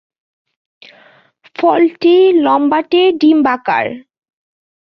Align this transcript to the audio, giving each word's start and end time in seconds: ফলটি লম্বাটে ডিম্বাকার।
ফলটি 1.55 2.15
লম্বাটে 2.43 3.01
ডিম্বাকার। 3.21 3.85